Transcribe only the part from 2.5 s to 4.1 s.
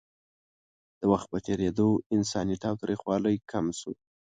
تاوتریخوالی کم شو.